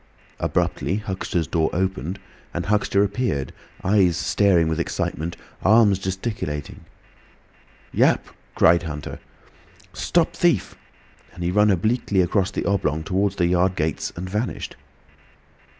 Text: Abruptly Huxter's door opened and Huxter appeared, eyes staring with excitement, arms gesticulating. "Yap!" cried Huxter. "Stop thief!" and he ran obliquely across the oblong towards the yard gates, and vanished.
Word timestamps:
Abruptly 0.39 0.95
Huxter's 0.95 1.45
door 1.45 1.69
opened 1.73 2.17
and 2.55 2.65
Huxter 2.65 3.03
appeared, 3.03 3.53
eyes 3.83 4.17
staring 4.17 4.67
with 4.67 4.79
excitement, 4.79 5.37
arms 5.61 5.99
gesticulating. 5.99 6.79
"Yap!" 7.93 8.25
cried 8.55 8.81
Huxter. 8.81 9.19
"Stop 9.93 10.35
thief!" 10.35 10.73
and 11.35 11.43
he 11.43 11.51
ran 11.51 11.69
obliquely 11.69 12.21
across 12.21 12.49
the 12.49 12.65
oblong 12.65 13.03
towards 13.03 13.35
the 13.35 13.45
yard 13.45 13.75
gates, 13.75 14.11
and 14.15 14.27
vanished. 14.27 14.75